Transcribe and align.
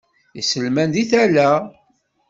Iselman 0.39 0.89
deg 0.95 1.07
tala. 1.11 1.49